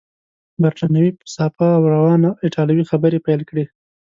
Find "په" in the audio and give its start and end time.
1.19-1.25